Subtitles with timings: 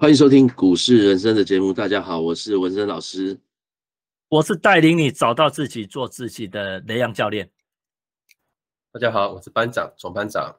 [0.00, 1.74] 欢迎收听股市人生的节目。
[1.74, 3.38] 大家好，我是文生老师，
[4.30, 7.50] 我是带领你找到自己、做自己的雷阳教练。
[8.90, 10.56] 大家好，我是班长总班长。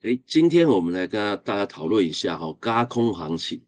[0.00, 3.62] 哎，今天我们来跟大家讨论一下哈，高空行情。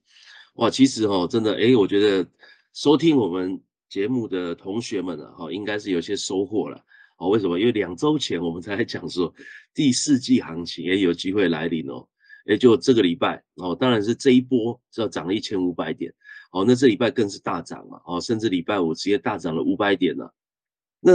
[0.54, 2.26] 哇，其实哈，真的哎，我觉得
[2.72, 3.60] 收听我们
[3.90, 6.82] 节目的同学们啊，哈，应该是有些收获了。
[7.18, 7.60] 哦，为什么？
[7.60, 9.30] 因为两周前我们才讲说
[9.74, 12.08] 第四季行情也有机会来临哦。
[12.46, 16.12] 也就这个礼拜哦，当然是这一波是要涨了一千五百点
[16.52, 20.32] 哦，那这礼拜更是大涨嘛哦，甚至礼拜五直接大涨了五百点了。
[21.00, 21.12] 那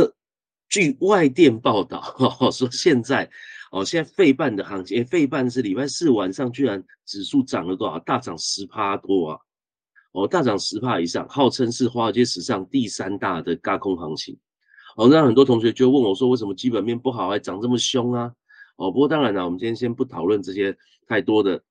[0.70, 2.02] 据外电报道
[2.52, 3.30] 说，现在
[3.72, 7.98] 哦，现在费半的行情，费半是礼拜四晚上居然指数涨了多少？
[8.00, 9.40] 大涨十趴多啊！
[10.12, 14.38] 哦，大涨十帕以上，号称是华尔街史上第三大的高空行情。
[14.98, 18.32] 哦，那很多同学就问我说，为什么基本面不好还涨这么凶啊？
[18.78, 20.78] 哦，不过当然了，我们今天先不讨论这些
[21.12, 21.62] 太多的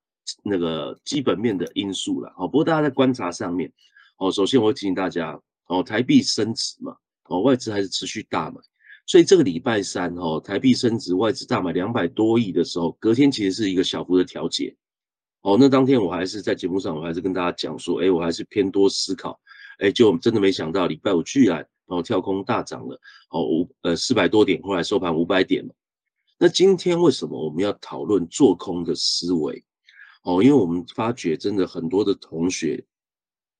[0.44, 2.30] 那个基本面的因素了。
[2.36, 3.72] 哦，不过大家在观察上面，
[4.18, 6.94] 哦，首先我会提醒大家，哦，台币升值嘛，
[7.30, 8.60] 哦，外资还是持续大买，
[9.06, 14.76] 所以这个礼拜三，哦，台币升值，外资大买两百多亿的时候，隔天其实是一个小幅的调节。
[15.40, 19.40] 哦，那当天我还是在节目上，我还是跟大家讲说，哎，我还是偏多思考，
[19.78, 25.72] 哎，就真的没想到礼拜五居然哦跳空大涨了，哦五呃四百多点，后来收盘五百点嘛。
[26.42, 29.62] 那今天为什么我们要讨论做空的思维？
[30.22, 32.82] 哦，因为我们发觉真的很多的同学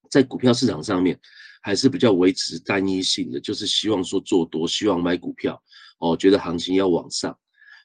[0.08, 1.20] 在股票市场上面
[1.60, 5.62] 还是比较维持单一性的，就是希望说做多，希望买股票，
[5.98, 7.38] 哦，觉得行情要往上。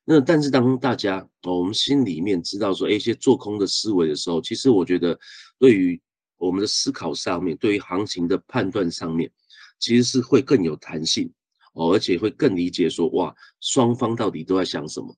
[0.06, 5.20] 那但是当大家哦，我们心里面知道说哎一些做空的思维的时候，其实我觉得
[5.60, 6.02] 对于
[6.38, 9.30] 我们的思考上面，对于行情的判断上面，
[9.78, 11.30] 其实是会更有弹性。
[11.76, 15.16] 哦，而且会更理解说，哇，双方到底都在想什么？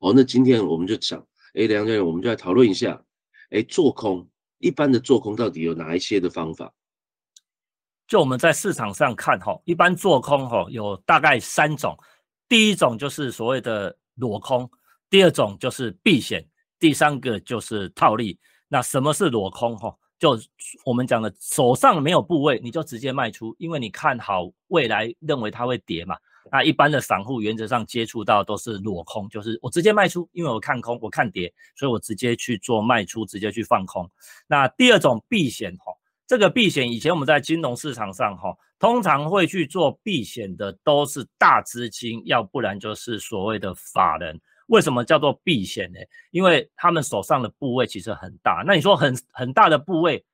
[0.00, 1.18] 哦，那今天我们就讲，
[1.54, 3.02] 哎，梁教练，我们就来讨论一下，
[3.50, 4.28] 哎，做空
[4.58, 6.72] 一般的做空到底有哪一些的方法？
[8.06, 11.98] 就我们在市场上看，哈，一般做空，哈，有大概三种，
[12.48, 14.70] 第一种就是所谓的裸空，
[15.08, 16.46] 第二种就是避险，
[16.78, 18.38] 第三个就是套利。
[18.68, 19.74] 那什么是裸空？
[19.78, 19.96] 哈？
[20.24, 20.40] 就
[20.86, 26.16] 我们讲的，手上没有部位，你就直接卖出，因为你看好未来，认为它会跌嘛。
[26.50, 34.10] 那一般的散户原则上接触到都是裸空，就是我直接卖出，因为我看空，我看跌，所以我直接去做卖出，直接去放空。
[34.46, 35.92] 那第二种避险哈，
[36.26, 44.40] 这个避险以前我们在金融市场上哈，通常会去做避险的都是大资金，要不然就是所谓的法人。
[44.68, 45.98] 为什么叫做避险呢？
[46.30, 48.62] 因为他们手上的部位其实很大。
[48.66, 50.24] 那你说很很大的部位，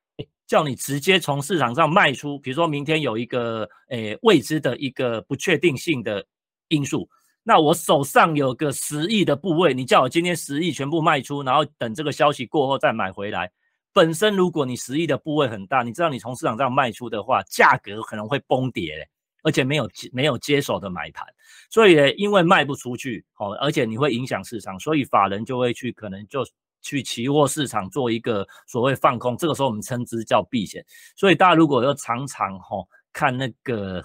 [0.47, 6.25] 叫你直接从市场上卖出，比如说明天有一个诶未知的一个不确定性的
[6.67, 7.07] 因素，
[7.43, 13.51] 那我手上有个十亿的部位，你叫我今天十亿全部卖出，然后等这个消息过后再买回来，
[13.93, 19.09] 本身如果你十亿的部位很大，你知道你从市场上卖出的话，价格可能会崩跌。
[19.43, 21.25] 而且没有没有接手的买盘，
[21.69, 26.45] 所以呢，因为卖不出去，哦，而且你会影响市场，所以法人就会去可能就
[26.81, 30.85] 去期货市场做一个所谓放空，这个时候我们称之叫避险。
[31.15, 32.77] 所以大家如果要常常哈
[33.13, 34.03] 看那个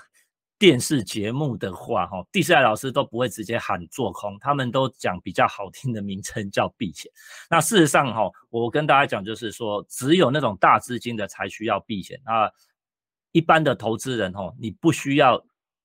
[0.58, 7.10] 电视节目的话，哈，第四代老师都不会直接喊做空，他们都讲比较好听的名称叫避险。
[7.50, 12.50] 那事实上哈，我跟大家讲就是说，只有那种大资金的才需要避险啊。
[13.36, 15.38] 一般的投资人哦，你不需要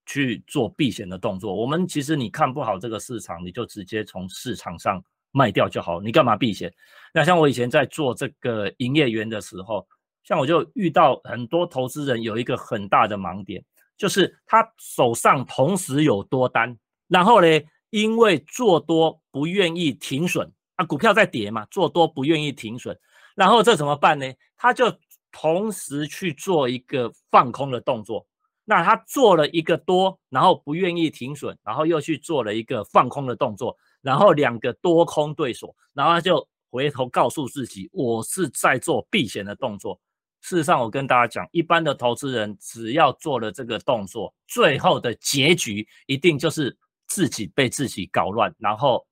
[0.06, 1.54] 去做避险的动作。
[1.54, 6.00] 我们其实你看不好这个市场，你就直接从市场上卖掉就好。
[6.00, 6.74] 你干嘛避险？
[7.14, 9.86] 那像我以前在做这个营业员的时候，
[10.24, 13.62] 像我就遇到很多投资人有一个很大的盲点，
[13.98, 16.74] 就是他手上同时有多单，
[17.10, 17.48] 然后呢，
[17.90, 22.98] 因为做多不愿意停损啊，股票在跌嘛，做多不愿意停损，
[23.36, 24.26] 然后这怎么办呢？
[24.56, 24.86] 他就。
[25.32, 28.26] 同时去做一个放空的动作，
[28.66, 40.00] 那他做了一个多，然后不愿意停损，然后又去做了一个放空的动作，然后两个多空对锁，然后他就回头告诉自己，我是在做避险的动作。
[40.42, 46.76] 事实上，我跟大家讲，一般的投资人只要做了这个动作，最后的结局一定就是
[47.08, 49.06] 自己被自己搞乱，然后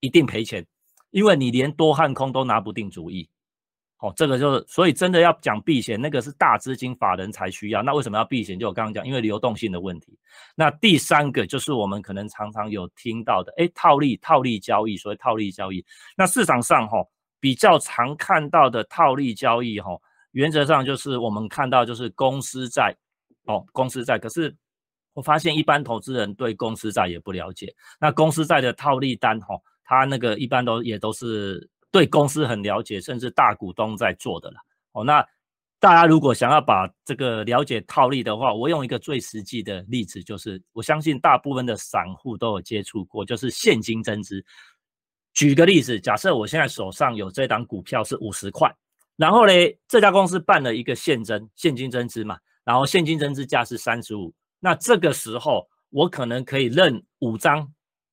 [0.00, 0.66] 一定赔钱，
[1.10, 3.28] 因为你连多和空都拿不定主意。
[4.02, 7.84] 哦，这个就是，所以真的要讲避险，那个是大资金法人才需要。
[7.84, 8.58] 那为什么要避险？
[8.58, 10.18] 就我刚刚讲，因为流动性的问题。
[10.56, 15.84] 那第三个就是我们可能常常有听到的，哎，套利、套利交易，所谓套利交易。
[16.16, 16.98] 那市场上哈
[17.38, 19.96] 比较常看到的套利交易哈，
[20.32, 22.92] 原则上就是我们看到就是公司债，
[23.44, 24.18] 哦，公司债。
[24.18, 24.52] 可是
[25.14, 27.72] 我发现一般投资人对公司债也不了解。
[28.00, 29.54] 那公司债的套利单哈，
[29.84, 31.70] 它那个一般都也都是。
[31.92, 34.56] 对公司很了解，甚至大股东在做的了。
[34.92, 35.24] 哦，那
[35.78, 44.44] 大家如果想要把这个了解套利的话，我用一个最实际的例子，就是我相信大部分的散户都有接触过，就是现金增资。
[45.34, 48.74] 举个例子，假设我现在手上有这档股票是五十块，
[49.16, 49.52] 然后呢，
[49.86, 57.70] 这家公司办了一个现增现金增资嘛，然后现金增资价是三十五，那这个时候我可能可以认五张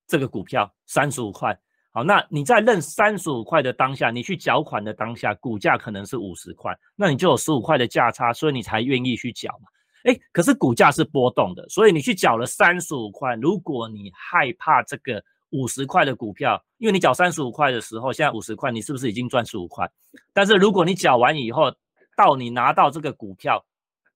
[0.08, 1.58] 这个股票三十五块。
[1.91, 9.68] 好，那你在认三十五块的当下，你去缴款的当下，股价可能是五十块，那你就有十五块的价差，所以你才愿意去缴嘛。
[10.03, 15.24] 哎，可是股价是波动的，所以你去缴了三十五块，如果你害怕这个。
[15.51, 19.89] 五十块的股票，因为你缴三十五块的时候，现在五十块，你是不是已经赚十五块？
[20.31, 21.74] 但是如果你缴完以后，
[22.15, 23.65] 到你拿到这个股票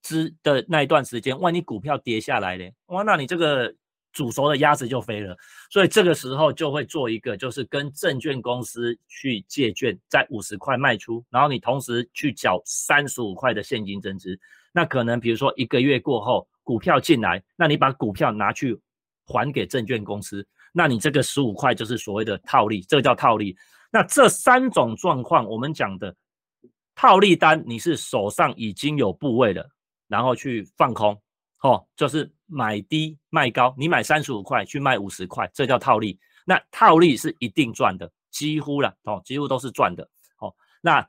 [0.03, 2.69] 之的那一段时间，万一股票跌下来呢？
[2.85, 3.73] 哇，那你这个
[4.13, 5.36] 煮熟的鸭子就飞了。
[5.69, 14.39] 所以这个时候就会做一个，就是跟证券公司去借券，在五十块卖出，然后你同时去缴三十五块的现金增值。
[14.71, 18.80] 那可能比如说一个月过后，股票进来，那你把股票拿去
[19.25, 20.48] 还给证券公司。
[20.71, 23.56] 那你这个十五块就是所谓的套利，这个叫套利。
[23.92, 26.16] 那这三种状况，我们讲的
[26.95, 29.69] 套利单，你是手上已经有部位了，
[30.07, 31.16] 然后去放空，
[31.63, 36.19] 哦，就是买低卖高，你买三十五块去卖五十块，这叫套利。
[36.45, 40.07] 那套利是一定赚的，几乎了，哦，几乎都是赚的。
[40.39, 41.07] 哦，那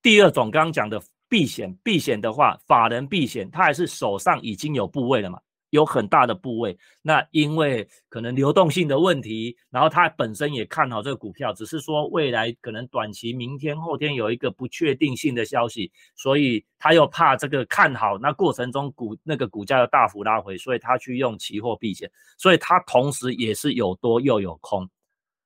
[0.00, 5.40] 第二种刚刚讲的避险，避险的话，法人避险，他还是手上已经有部位了嘛？
[5.72, 24.86] 有很大的部位，那因为可能流动性的问题，然后他本身也看好这个股票，只是说未来可能短期明天后天有一个不确定性的消息，所以他又怕这个看好，那过程中股那个股价要大幅拉回，所以他去用期货避险，所以他同时也是有多又有空。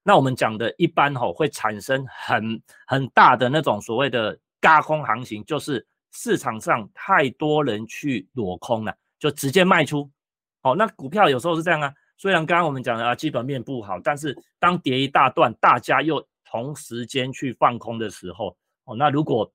[0.02, 10.11] 那我们讲的一般吼会产生很很大的那种所谓的嘎空行情，就是市场上太多人去裸空了，就直接卖出。
[10.67, 11.95] 好，那股票有时候是这样啊。
[12.17, 18.49] 虽然刚刚我们讲的啊，基本面不好，但是当跌一大段，大家又同时间去放空的时候，
[18.83, 19.49] 哦，那如果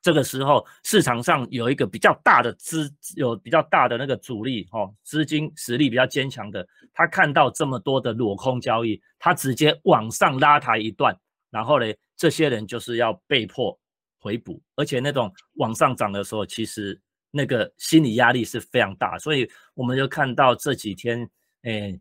[0.00, 11.14] 这个时候市场上有一个比较大的资，有比较大的那个主力，哦，资金实力比较坚强的，他看到这么多的裸空交易，他直接往上拉抬一段，
[11.50, 11.84] 然后呢，
[12.16, 13.78] 这些人就是要被迫
[14.18, 16.98] 回补，而且那种往上涨的时候，其实。
[17.30, 21.28] 那个心理压力是非常大，所以我们就看到这几天，
[21.62, 21.98] 哎，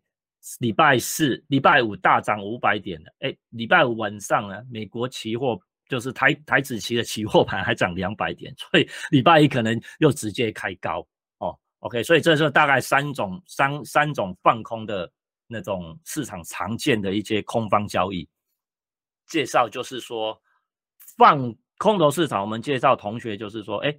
[0.60, 5.60] 礼拜四、礼拜五大涨五百点的，哎，礼拜五晚上呢，美国期货
[5.90, 11.06] 就是台台子期的期货盘还涨两百点，所以礼拜一可能又直接开高
[11.40, 11.58] 哦。
[11.80, 15.12] OK，所以这是大概三种三三种放空的
[15.46, 18.28] 那种市场常见的一些空方交易
[19.28, 20.42] 介绍，就是说
[21.18, 23.94] 放空头市场，我们介绍同学就是说，哎。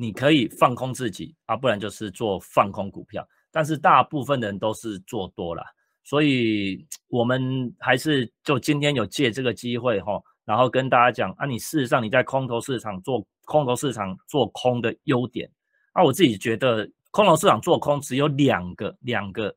[0.00, 3.26] 你可以放空自己啊，不然就是做放空股票。
[3.50, 5.64] 但是大部分人都是做多了，
[6.04, 15.50] 所以我们还是就今天有借这个机会哈，然后跟大家讲啊，你事实上你在空头市场做空头市场做空的优点
[15.94, 19.52] 啊，我自己觉得空头市场做空只有两个两个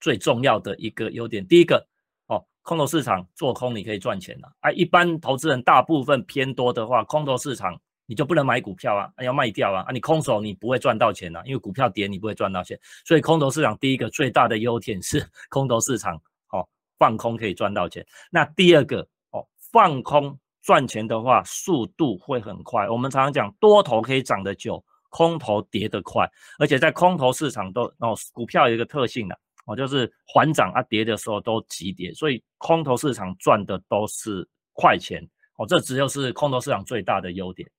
[0.00, 1.46] 最重要的一个优点。
[1.46, 1.86] 第一个
[2.26, 7.80] 哦，空头市场做空你可以赚钱了啊，一般投资人大部分偏多的话，空头市场。
[8.10, 18.04] 你就不能买股票啊，要卖掉啊，啊，你空手你不会赚到钱啊，因为股票跌你不会赚到钱，所以空头市场第一个最大的优点是空头市场哦，放空可以赚到钱。
[18.28, 22.88] 那第二个哦，放空赚钱的话速度会很快。
[22.88, 35.24] 我们常常讲多头可以涨得久，空头跌得快，而且在空头市场都哦，股票有一个特性的哦，就是缓涨啊，跌的时候都急跌，所以空头市场赚的都是快钱
[35.58, 37.70] 哦，这只有是空头市场最大的优点。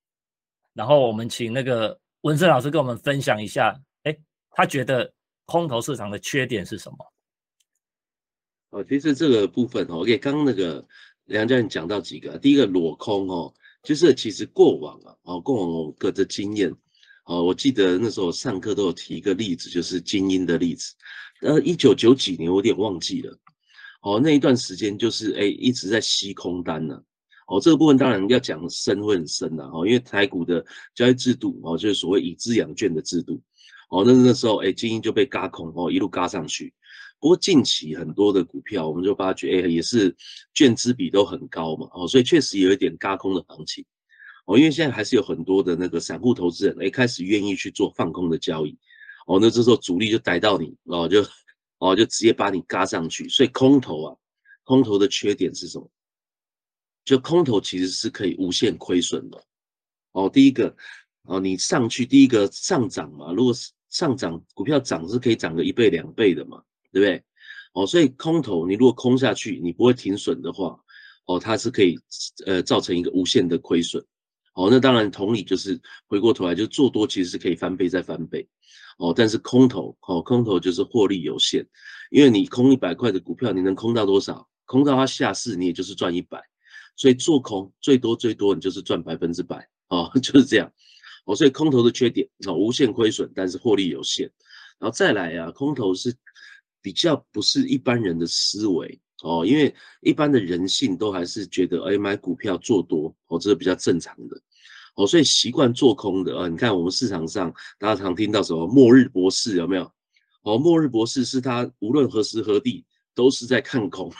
[0.73, 4.17] 然后我们请那个文森老师跟我们分享一下，哎，
[4.51, 5.11] 他觉得
[5.45, 6.97] 空头市场的缺点是什么？
[8.69, 10.85] 哦，其实这个部分哦，OK，刚刚那个
[11.25, 16.73] 梁教授讲到几个，第一个裸空哦，就是其实过往啊，哦，过往我个的经验，
[17.25, 20.93] 哦，我记得那时候上课都有提一个例子，就是精英的例子，
[21.41, 23.37] 呃，一九九几年我有点忘记了，
[24.03, 27.03] 哦，那一段时间就是哎一直在吸空单呢。
[27.51, 30.65] 哦，这个部分当然要讲深会很深的哦，因为台股的
[30.95, 33.41] 交易制度哦，就是所谓以资养券的制度
[33.89, 36.73] 哦，那那时候哎，精英就被嘎空哦，一路嘎上去。
[37.19, 40.15] 不过近期很多的股票，我们就发觉哎，也是
[40.53, 43.83] 券资比都很高嘛哦，所以确实有一点嘎空的行情
[44.45, 48.77] 哦，因为现在还是有很多的那个散户投资人哎，开始愿意去做放空的交易
[49.27, 51.21] 哦，那这时候主力就逮到你哦，就
[51.79, 54.15] 哦就直接把你嘎上去，所以空头啊，
[54.63, 55.91] 空头的缺点是什么？
[57.11, 59.43] 就空头其实是可以无限亏损的。
[60.13, 60.73] 哦，第一个，
[61.23, 67.21] 哦，你上去第一个上涨嘛，如果是上涨股票涨是可以涨个一倍两倍的嘛，对不对？
[67.73, 70.79] 哦，所以空头你如果空下去，你不会停损的话，
[71.25, 71.99] 哦，它是可以
[72.45, 74.01] 呃造成一个无限的亏损。
[74.53, 75.77] 哦，那当然同理就是
[76.07, 78.47] 回过头来就做多其实是可以翻倍再翻倍。
[78.99, 81.67] 哦，但是空头，哦，空头就是获利有限，
[82.09, 84.47] 因为你空一百块的股票，你能空到多少？
[84.63, 86.41] 空到它下市，你也就是赚一百。
[86.95, 89.67] 所以做空最多最多你就是赚百分之百。
[89.87, 90.71] 哦， 就是这样，
[91.25, 94.31] 哦，所以空头的缺点，哦，无限亏损，但是获利有限，
[94.79, 96.15] 然后再来啊，空头是
[96.81, 104.41] 比较不是一般人的思维，哦，因为一般的人性都还是觉得，哎，买股票做多，哦，这是比较正常的，
[104.95, 109.91] 哦，所以习惯做空的啊，你看我们市场上大家常听到什么末日博士有没有？
[110.43, 114.11] 哦，末日博士是他无论何时何地都是在看空，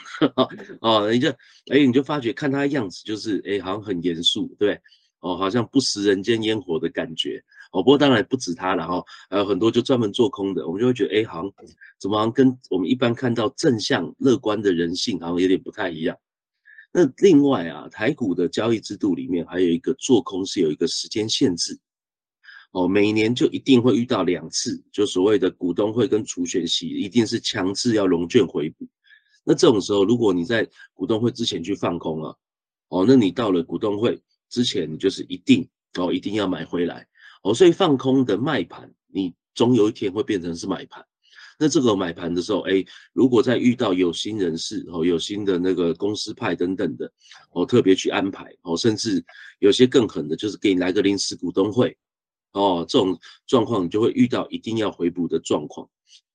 [0.82, 1.30] 哦，你就，
[1.72, 4.80] 哎，你就发觉看他的样子就是，哎，好像很严肃，对。
[5.24, 7.40] 哦，好像不食人间烟火的感觉
[7.72, 7.84] 哦。
[7.84, 11.54] 不过当然不止他了哈，还有很多就专门做空的，我们就会觉得，哎，好像
[12.00, 16.18] 怎么好像跟我们一般看到正向乐观的人性好像有点不太一样。
[16.92, 21.78] 那另外啊，台股的交易制度里面还有一个做空是有一个时间限制
[22.72, 28.88] 哦，每年就一定会遇到两次，就所谓的股东会跟除权息，一定是强制要融券回补。
[29.44, 32.36] 那这种时候，如果你在股东会之前去放空啊，
[32.90, 34.22] 哦，那你到了股东会。
[34.50, 35.66] 之前你就是一定
[35.98, 37.08] 哦，一定要买回来
[37.42, 41.02] 哦，所以放空的卖盘，你总有一天会变成是买盘。
[41.58, 47.10] 那这个买盘的时候，哎，如果再遇到有心人士哦，有心的那个公司派等等的
[47.52, 49.24] 哦，特别去安排哦，甚至
[49.60, 51.98] 有些更狠的，就是给你来个临时股东会
[52.54, 53.18] 哦，这种
[53.48, 55.90] 状况你就会遇到一定要回补的状况。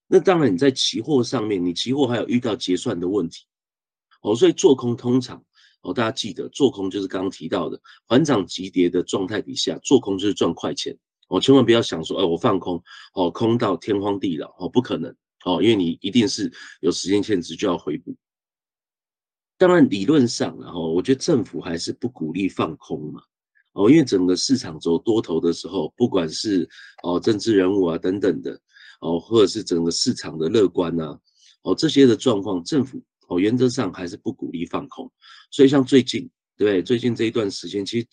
[0.07, 3.45] 那当然你在期货上面，你期货还有遇到结算的问题
[4.23, 5.45] 哦，所以做空通常。
[5.83, 10.97] 哦，大家记得做空就是刚刚提到的缓涨急跌的状态底下，做空就是赚快钱。
[11.29, 12.83] 哦，千万不要想说，哎，我放空，
[13.15, 18.17] 哦，空到天荒地老，哦，不可能，哦，因为你一定是有时间限制就要回补。
[19.59, 23.23] 当然，理论上，然后我觉得政府还是不鼓励放空嘛，
[23.77, 26.69] 哦，因为整个市场走多头的时候，不管是
[27.03, 28.59] 哦政治人物啊等等的，
[29.01, 31.17] 哦，或者是整个市场的乐观呐，
[31.63, 33.01] 哦这些的状况，政府。
[33.29, 35.11] 哦，原则上还是不鼓励放空，
[35.51, 36.81] 所以像最近，对不对？
[36.81, 38.07] 最近这一段时间，其实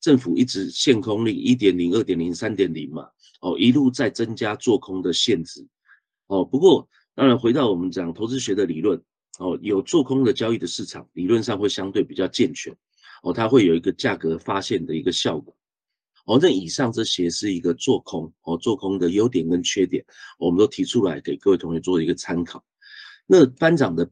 [0.00, 3.06] 政府一直限空令一点零、二点零、三点零嘛，
[3.42, 5.64] 哦，一路在增加做空的限制。
[6.26, 9.00] 哦，不过当然回到我们讲投资学的理论，
[9.38, 12.76] 哦，有做空的交易的市场，理论上会相对比较健全，
[13.26, 15.52] 哦，它会有一个价格发现的一个效果。
[16.26, 20.04] 哦，那以上这些是一个做空，哦，做空的优点跟缺点，
[20.38, 22.64] 我们都提出来给各位同学做一个参考。
[23.26, 24.08] 那班长的。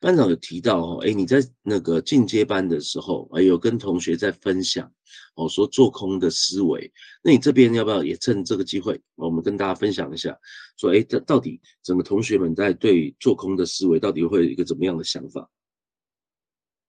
[0.00, 4.88] 班长有提到哦，哎，你在那个进阶班的时候，哎，有跟同学在分享
[5.34, 6.88] 哦，说做空的思维。
[7.20, 10.38] 那你这边要不要也趁这个机会，我们跟大家分享一下，
[10.76, 15.50] 说，哎，这到底整个同学们在对做空的思维到底会有一个怎么样的想法？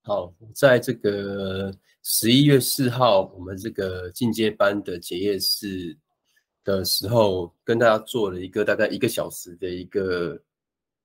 [0.01, 1.71] 好，在这个
[2.03, 5.95] 十一月四号，我们这个进阶班的结业式
[6.63, 10.41] 的时候，跟大家做了一个大概一个小时的一个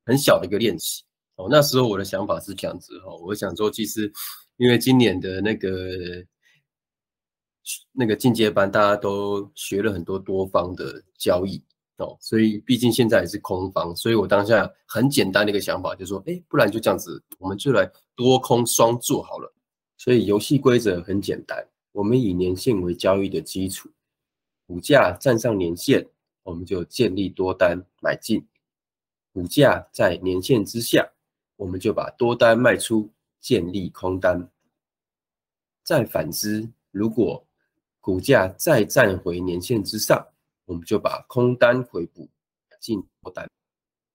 [0.06, 1.02] 很小的一个练习。
[1.36, 4.10] 哦，那时候我的想法是这样子哈，我想说，其实
[4.56, 6.24] 因为今年的那个
[7.92, 11.60] 那个进阶班，大家都学了很多多方的交易
[11.98, 19.52] 哦，所以毕竟现在也是空方，所以我当下很简单的一个想法就是说，哎，不然就这样子，我们就来多空双做好了。
[19.96, 23.88] 所以游戏规则很简单，我们以年线为交易的基础，
[24.66, 26.06] 股价站上年线，
[26.42, 28.40] 我们就建立多单买进；
[29.32, 31.10] 股价在年线之下。
[31.56, 33.08] 我们就把多单卖出，
[33.40, 34.50] 建立空单。
[35.84, 37.46] 再反之，如果
[38.00, 40.26] 股价再站回年线之上，
[40.66, 42.28] 我们就把空单回补
[42.80, 43.48] 进多单，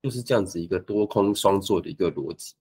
[0.02, 2.54] 就是这样子一个多空双做的一个逻辑。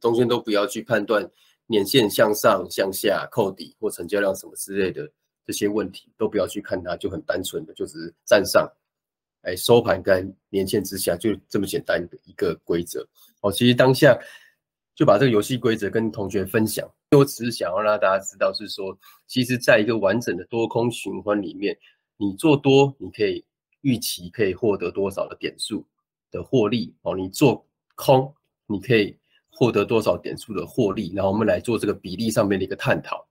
[0.00, 1.30] 中间都不要去判断
[1.66, 5.10] 年线向上、向下、扣底或成交量什么之类的
[5.46, 8.70] 这些问题，都不要去看它，就很单纯的就只是站上。
[9.42, 13.06] 哎，收盘跟年线之下就这么简单的一个规则
[13.40, 13.50] 哦。
[13.50, 14.18] 其实当下
[14.94, 16.86] 就把这个游戏规则跟同学分享，
[17.16, 21.74] 我只是想要让大家知道，是说，其实在一个完整的多空循环里面，
[22.20, 23.42] 你做多，你可以
[23.80, 25.86] 预期可以获得多少的点数
[26.30, 28.34] 的获利哦；你做空，
[28.66, 29.16] 你可以
[29.48, 31.14] 获得多少点数的获利。
[31.14, 33.26] 然后我们来做这个比例上面的一个探讨。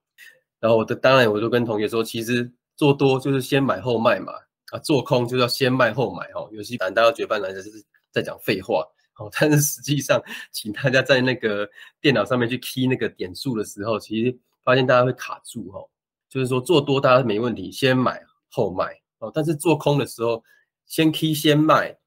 [0.59, 4.33] 然后我的当然，我就跟同学说，其实做多就是先买后卖嘛。
[4.71, 6.49] 啊，做空就是要先卖后买哦。
[6.51, 8.83] 游戏胆大家觉得班男生是在讲废话
[9.17, 10.19] 哦，但是实际上，
[10.51, 11.69] 请大家在那个
[12.01, 15.79] 电脑上面去 key 那个点数的时候，其实发现大家会卡住哈，
[16.27, 20.43] 就是说做多大家没问题，先买后卖哦，但是做空的时候
[20.85, 21.97] 先 key 先卖，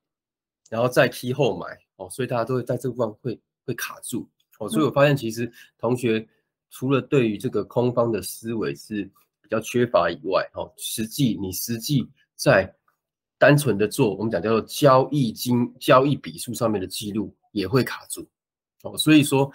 [0.68, 6.26] 然后再 key 后买哦，所以大家都会在这个地方会会卡住哦，所以我发现其实同学
[6.70, 9.04] 除了对于这个空方的思维是
[9.40, 12.74] 比较缺乏以外哦，实际你实际在
[13.38, 18.26] 单纯的做我们讲叫做交易金交易笔数上面的记录也会卡住
[18.82, 19.50] 哦，所以说。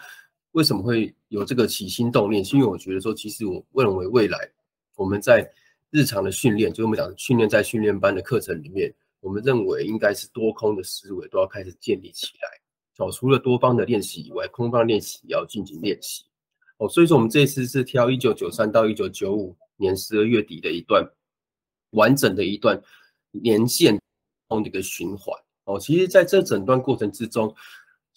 [0.54, 2.44] 为什么会有这个起心动念？
[2.44, 4.50] 是因为我觉得说，其实我认为未来
[4.96, 5.48] 我们在
[5.92, 12.50] 日常的训练，就我们讲训练在训练班的课程里面，我们认为应该是多空的思维都要开始建立起来。
[12.98, 16.26] 哦，除了多方的练习以外，空方练习也要进行练习。
[16.78, 21.08] 哦，所以说我们这次是挑一九九三到一九九五年十二月底的一段
[21.92, 22.82] 完整的一段
[23.32, 24.00] 年线
[24.48, 25.40] 空的一个循环。
[25.66, 27.54] 哦，其实在这整段过程之中。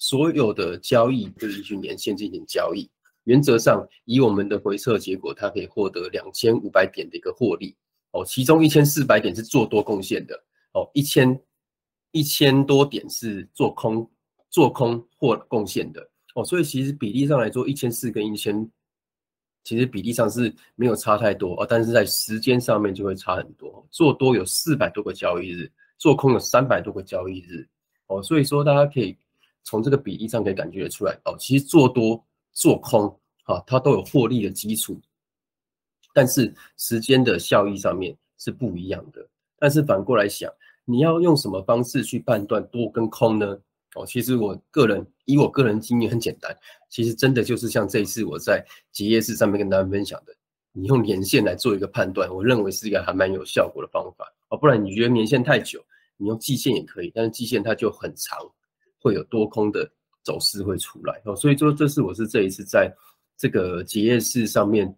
[0.02, 2.90] 所有的交易就是去年线进行交易，
[3.30, 7.76] 原则上以我们的回测结果，它可以获得两千五百点的一个获利。
[8.10, 10.34] 哦，其中一千四百点是做多贡献的。
[10.72, 11.40] 哦，一千
[12.10, 14.10] 一千多点是做空
[14.48, 16.04] 做空或贡献的。
[16.34, 18.68] 哦，所以其实比例上来说，一千四跟一千
[19.62, 21.54] 其实比例上是没有差太多。
[21.54, 27.64] 哦，但是在时间上面就会差很多，做多有四百多个交易日，做空有三百多个交易日。
[28.08, 29.16] 哦，所以说大家可以。
[29.62, 31.12] 从这个比例上可以感觉得出来。
[31.26, 33.19] 哦，其实做多做空
[33.52, 35.00] 啊，它都有获利的基础，
[36.14, 39.26] 但是时间的效益上面是不一样的。
[39.58, 40.50] 但是反过来想，
[40.84, 43.58] 你要用什么方式去判断多跟空呢？
[43.94, 46.56] 哦，其实我个人以我个人经验很简单，
[46.88, 50.32] 其实真的就是像这一次我在结业式上面跟大家分享的，
[50.72, 54.56] 你用年限来做一个判断，我认为是一个还蛮有效果的方法哦。
[54.56, 55.84] 不然你觉得年限太久，
[56.16, 58.38] 你用季线也可以，但是季线它就很长。
[59.02, 59.90] 会有多空的
[60.22, 62.94] 走势会出来哦，所以说这是我是这一次在
[63.40, 64.94] 这个结业式上面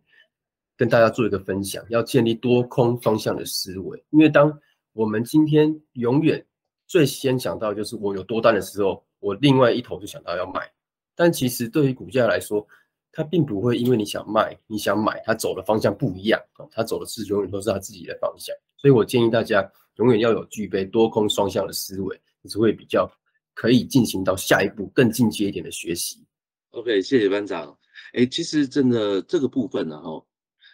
[0.77, 4.05] 跟大家做一个分享，要建立多空方向的思维。
[4.11, 4.53] 因为当
[4.93, 6.45] 我们今天永远
[6.89, 10.69] 最先想到就是我有多单的时候，我另外一头就想到要卖。
[11.15, 12.67] 但其实对于股价来说，
[13.13, 18.53] 它并不会因为你想卖你想买，它走的方向不一样哦，它走的是永远都是它自己的方向。
[18.77, 23.09] 所以我建议大家永远要有具备多空双向的思维，你是会比较。
[23.55, 26.25] 可以进行到下一步更进阶一点的学习。
[26.71, 27.77] OK，谢谢班长。
[28.13, 30.25] 哎，其实真的这个部分呢，哈，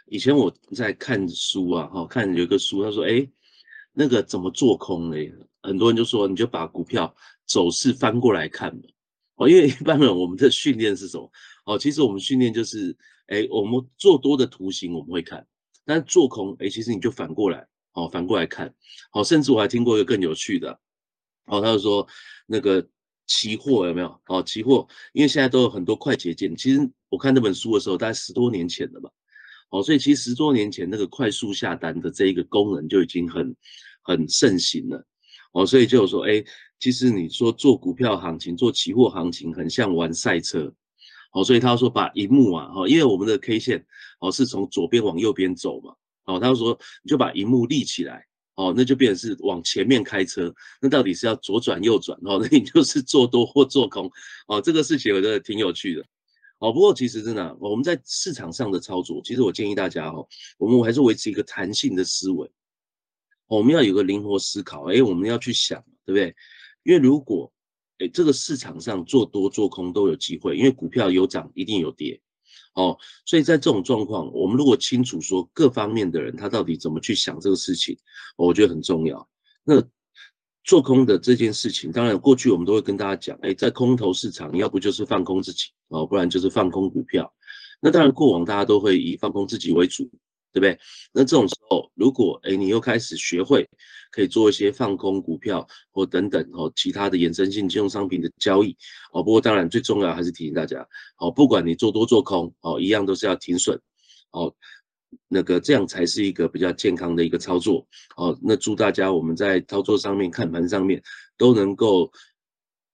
[0.07, 3.29] 以前我在看书啊，哈，看有一个书，他说，哎，
[3.92, 5.16] 那个怎么做空呢？
[5.62, 7.14] 很多人就说，你就把股票
[7.46, 8.83] 走势翻过来看嘛。
[9.37, 11.31] 哦，因为一般人我们的训练是什么？
[11.64, 12.96] 哦，其实我们训练就是，
[13.27, 15.46] 哎，我们做多的图形我们会看，
[15.85, 18.74] 但做空，哎，其实你就反过来，哦，反过来看。
[19.11, 20.81] 好，甚至我还听过一个更有趣的。
[21.46, 22.07] 哦，他就说
[22.46, 22.85] 那个
[23.27, 24.20] 期货有没有？
[24.27, 26.57] 哦，期货，因为现在都有很多快捷键。
[26.57, 29.11] 其实我看那本书的时候，大概十多年前了吧。
[29.71, 33.55] 哦，所以其实十多年前那个快速下单的这一个功能就已经很
[34.03, 35.05] 很盛行了。
[35.53, 36.42] 哦，所以就说，哎，
[36.81, 40.73] 其实你说做股票行情、做期货行情，很像玩赛车。
[41.33, 43.85] 哦，所以他说把荧幕啊，哦，因为我们的 K 线
[44.21, 45.94] 哦是从左边往右边走嘛。
[46.25, 48.25] 哦，他说你就把荧幕立起来。
[48.55, 52.40] 哦，那就变成是往前面开车，那到底是要左转右转哦？
[52.42, 54.11] 那你就是做多或做空
[54.49, 54.61] 哦。
[54.61, 56.05] 这个事情我觉得挺有趣的
[56.59, 56.73] 哦。
[56.73, 60.27] 不过其实真的，我们在市场上的操作，其实我建议大家哦，
[60.59, 62.51] 我们还是维持一个弹性的思维，
[63.47, 64.85] 我们要有个灵活思考。
[64.92, 66.35] 哎，我们要去想，对不对？
[66.85, 67.53] 因为如果
[67.99, 72.21] 哎这个市场上做多做空都有机会，因为股票有涨一定有跌。
[72.75, 77.99] 哦，所以在这种状况，我们如果清楚说各方面的人他到底怎么去想这个事情，
[78.37, 79.29] 我觉得很重要。
[79.64, 79.83] 那
[80.68, 87.35] 做空的这件事情，当然过去我们都会跟大家讲，哎，在空头市场，要不就是放空自己，哦，不然就是放空股票。
[87.81, 90.09] 那当然过往大家都会以放空自己为主。
[90.50, 90.78] 对不对？
[91.12, 93.68] 那这种时候，如果哎你又开始学会
[94.11, 98.74] 可以做一些放空股票或等等哦其他的衍生性金融商品的交易
[99.12, 100.85] 哦，不过当然最重要还是提醒大家
[101.18, 103.78] 哦，不管你做多做空哦，一样都是要停损
[104.33, 104.52] 哦，
[105.29, 108.38] 那个这样才是一个比较健康的一个操作哦。
[108.42, 111.03] 那祝大家我们在操作上面看盘上面
[111.37, 112.11] 都能够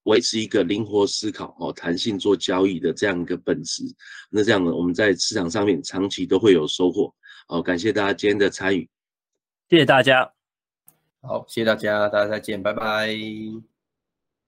[0.03, 3.83] 维持一个灵活思考哦，弹性做交易的这样一个本质。
[4.29, 7.13] 那这样呢，我们在市场上面长期都会有收获。
[7.47, 8.89] 好，感谢大家今天的参与，
[9.69, 10.31] 谢谢大家。
[11.21, 13.74] 好，谢谢大家，大家再见，拜拜。